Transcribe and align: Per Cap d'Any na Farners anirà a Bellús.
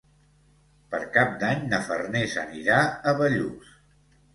Per 0.93 1.01
Cap 1.19 1.37
d'Any 1.45 1.63
na 1.75 1.83
Farners 1.91 2.37
anirà 2.49 2.83
a 3.15 3.19
Bellús. 3.25 3.75